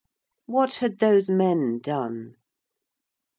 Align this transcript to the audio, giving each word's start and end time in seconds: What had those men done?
What 0.47 0.77
had 0.77 0.97
those 0.97 1.29
men 1.29 1.77
done? 1.77 2.37